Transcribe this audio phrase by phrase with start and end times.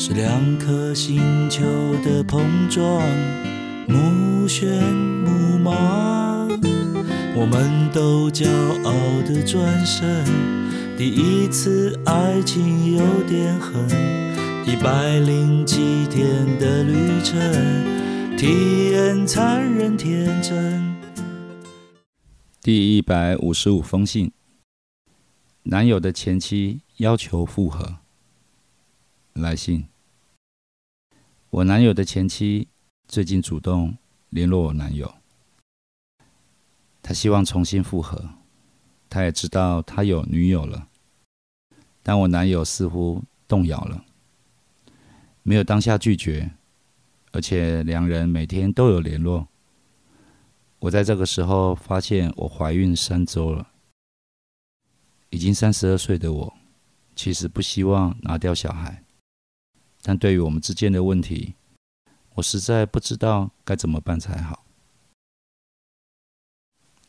[0.00, 1.60] 是两颗星球
[2.04, 2.40] 的碰
[2.70, 3.02] 撞，
[3.88, 6.48] 目眩目盲。
[7.34, 8.48] 我们都骄
[8.84, 8.92] 傲
[9.26, 10.24] 的转身，
[10.96, 13.88] 第一次爱情有点狠，
[14.68, 20.94] 一百零七天的旅程，体验残忍天真。
[22.62, 24.30] 第一百五十五封信，
[25.64, 27.96] 男友的前妻要求复合。
[29.40, 29.86] 来信：
[31.50, 32.68] 我男友的前妻
[33.06, 33.96] 最近主动
[34.30, 35.14] 联络我男友，
[37.02, 38.30] 他希望重新复合。
[39.10, 40.88] 他也知道他有女友了，
[42.02, 44.04] 但我男友似乎动摇了，
[45.42, 46.50] 没有当下拒绝，
[47.32, 49.48] 而且两人每天都有联络。
[50.80, 53.70] 我在这个时候发现我怀孕三周了，
[55.30, 56.54] 已经三十二岁的我，
[57.16, 59.02] 其实不希望拿掉小孩，
[60.08, 61.52] 但对于我们之间的问题，
[62.36, 64.64] 我实在不知道该怎么办才好。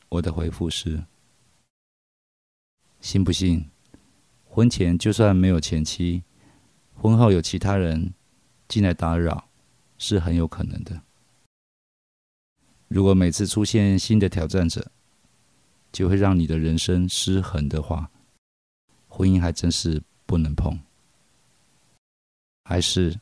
[0.09, 1.05] 我的回复是：
[2.99, 3.69] 信不信？
[4.49, 6.23] 婚前就算没有前妻，
[6.93, 8.13] 婚后有其他人
[8.67, 9.47] 进来打扰，
[9.97, 11.01] 是很有可能的。
[12.89, 14.91] 如果每次出现新的挑战者，
[15.93, 18.11] 就会让你的人生失衡的话，
[19.07, 20.77] 婚姻还真是不能碰。
[22.69, 23.19] 还是，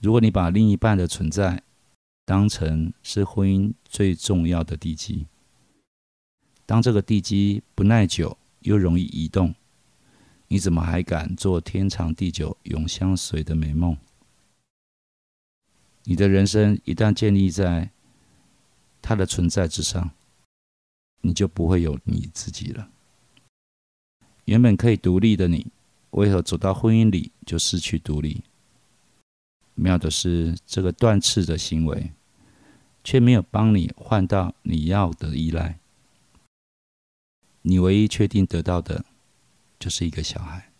[0.00, 1.64] 如果你把另一半的存在
[2.24, 5.26] 当成是婚姻最重要的地基，
[6.64, 9.52] 当这个地基不耐久又容易移动，
[10.46, 13.96] 你怎么还敢做天长地久、永相随的美梦？
[16.04, 17.90] 你的人生一旦建立在……
[19.02, 20.12] 他的存在之上，
[21.22, 22.88] 你就不会有你自己了。
[24.44, 25.66] 原本可以独立的你，
[26.10, 28.44] 为何走到婚姻里就失去独立？
[29.78, 32.12] 妙的是，这个断翅的行为，
[33.04, 35.78] 却没有帮你换到你要的依赖。
[37.62, 39.04] 你唯一确定得到的，
[39.78, 40.70] 就是一个小孩。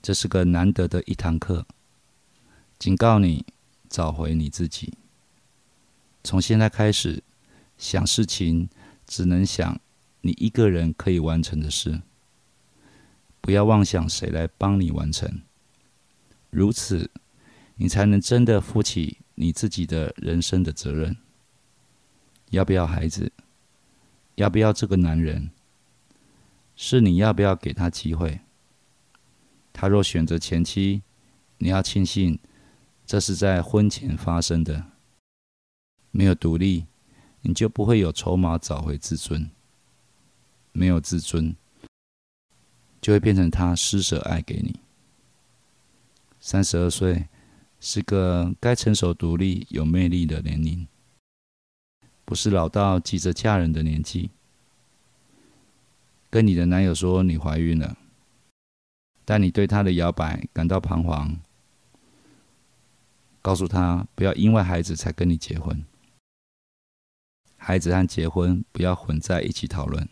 [0.00, 1.64] 这是个难得的一堂课，
[2.78, 3.46] 警告你
[3.88, 4.94] 找回你自己。
[6.24, 7.22] 从现在开始，
[7.78, 8.68] 想事情
[9.06, 9.80] 只能想
[10.22, 12.02] 你一个人可以完成的事，
[13.40, 15.42] 不要妄想谁来帮你完成。
[16.52, 17.10] 如此，
[17.76, 21.16] 你才能真的负起你自己的人生的责任。
[22.50, 23.32] 要不要孩子？
[24.34, 25.50] 要不要这个男人？
[26.76, 28.40] 是你要不要给他机会？
[29.72, 31.02] 他若选择前妻，
[31.56, 32.38] 你要庆幸
[33.06, 34.84] 这是在婚前发生的。
[36.10, 36.84] 没有独立，
[37.40, 39.48] 你就不会有筹码找回自尊；
[40.72, 41.56] 没有自尊，
[43.00, 44.78] 就会变成他施舍爱给你。
[46.44, 47.28] 三十二岁
[47.78, 50.88] 是个该成熟、独立、有魅力的年龄，
[52.24, 54.28] 不是老到急着嫁人的年纪。
[56.28, 57.96] 跟你的男友说你怀孕了，
[59.24, 61.38] 但你对他的摇摆感到彷徨，
[63.40, 65.84] 告诉他不要因为孩子才跟你结婚。
[67.56, 70.08] 孩子和结婚不要混在一起讨论。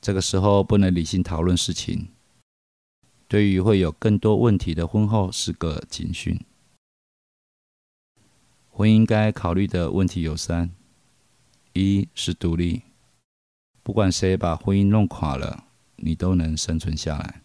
[0.00, 2.08] 这个时候不能理性讨论事情，
[3.30, 6.36] 对于会有更多问题的婚后是个警讯。
[8.68, 10.68] 婚姻该考虑的问题有三：
[11.72, 12.82] 一是独立，
[13.84, 15.62] 不管谁把婚姻弄垮了，
[15.94, 17.40] 你都能生存下来；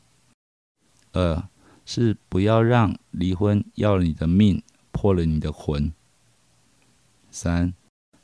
[1.12, 1.48] 二
[1.86, 5.92] 是不要让离婚要了你的命，破了你的魂；
[7.30, 7.76] 三。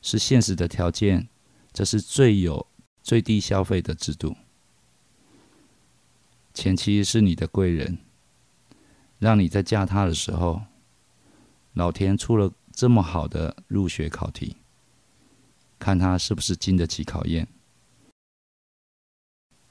[0.02, 1.28] 是现实的条件，
[1.72, 2.66] 这是最有
[3.04, 4.36] 最低消费的制度。
[6.54, 7.98] 前妻是你的贵人，
[9.20, 10.62] 让你在嫁他的时候，
[11.74, 14.58] 老天出了这么好的入学考题，
[15.80, 17.48] 看他是不是经得起考验。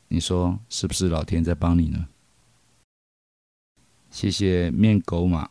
[0.08, 2.08] 你说是不是老天在帮你呢？
[4.10, 5.50] 谢谢面狗马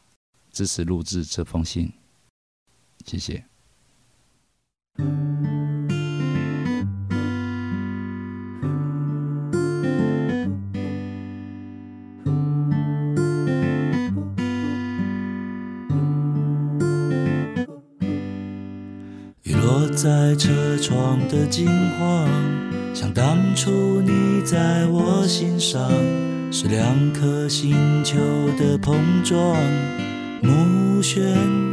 [0.52, 1.94] 支持录制这封信，
[3.06, 3.46] 谢谢。
[20.01, 21.68] 在车窗的金
[22.00, 22.25] 黄，
[22.94, 25.92] 像当初你在我心上，
[26.50, 28.18] 是两颗星球
[28.57, 29.57] 的碰撞，
[30.42, 31.19] 目眩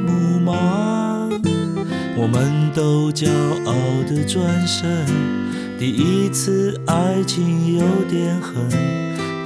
[0.05, 1.31] 目盲。
[2.17, 3.29] 我们都骄
[3.65, 3.73] 傲
[4.09, 5.07] 的转身，
[5.79, 8.57] 第一次爱情有点狠，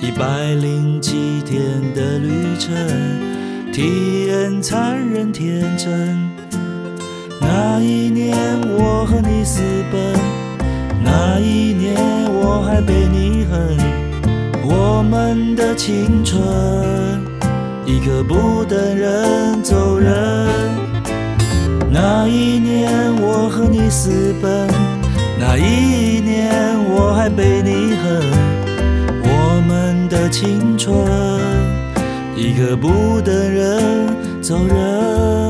[0.00, 1.60] 一百零七天
[1.94, 2.72] 的旅程，
[3.74, 6.29] 体验残忍天真。
[7.52, 8.36] 那一年
[8.78, 9.60] 我和你私
[9.90, 10.14] 奔，
[11.02, 11.96] 那一年
[12.32, 13.76] 我还被你恨，
[14.62, 16.40] 我们的青春
[17.84, 20.14] 一刻不等人走人。
[21.90, 22.88] 那一年
[23.20, 24.68] 我和你私奔，
[25.36, 28.22] 那一年我还被你恨，
[29.24, 30.96] 我们的青春
[32.36, 34.06] 一刻不等人
[34.40, 35.49] 走人。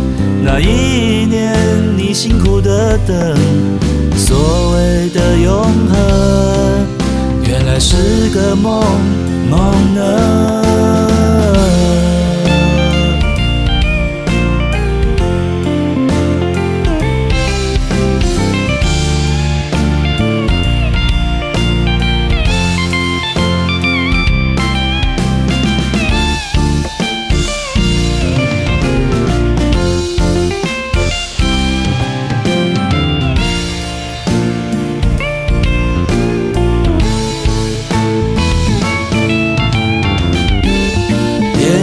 [0.43, 1.55] 那一年
[1.95, 3.15] 你辛苦的等，
[4.17, 6.87] 所谓的永恒，
[7.47, 8.83] 原来是个梦
[9.49, 10.60] 梦呢。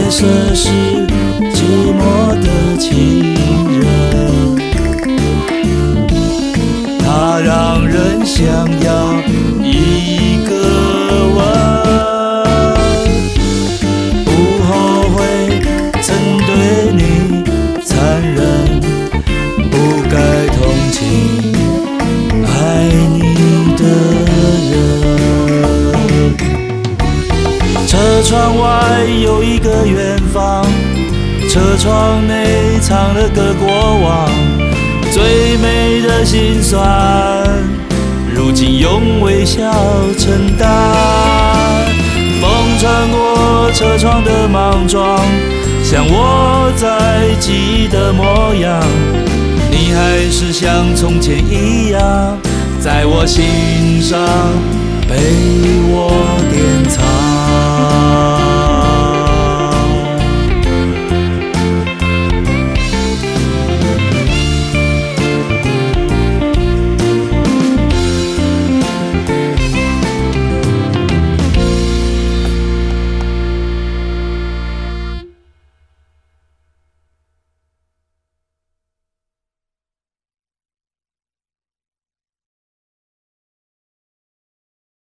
[0.09, 0.25] 色
[0.55, 0.69] 是
[1.53, 2.01] 寂寞
[2.41, 2.47] 的
[2.77, 2.89] 情
[3.79, 4.57] 人，
[6.99, 8.43] 它让人想
[8.81, 8.89] 要
[9.63, 10.51] 一个
[11.35, 11.37] 吻。
[14.25, 14.27] 不
[14.65, 14.69] 后
[15.15, 15.17] 悔
[16.01, 16.07] 曾
[16.39, 16.49] 对
[16.91, 16.99] 你
[17.85, 17.93] 残
[18.33, 18.37] 忍，
[19.69, 19.73] 不
[20.09, 20.17] 该
[20.55, 20.57] 同
[20.91, 20.97] 情
[22.43, 22.47] 爱
[23.13, 23.23] 你
[23.77, 23.81] 的
[24.71, 24.73] 人。
[27.87, 28.63] 车窗外，
[31.49, 34.29] 车窗内藏了个过往，
[35.11, 36.85] 最美的心酸，
[38.35, 39.63] 如今用微笑
[40.19, 40.69] 承担。
[42.39, 45.19] 风穿过车窗的莽撞，
[45.83, 48.79] 像我在记忆的模样，
[49.71, 52.37] 你还是像从前一样，
[52.79, 54.19] 在我心上
[55.07, 55.15] 被
[55.89, 56.11] 我
[56.51, 58.38] 典藏。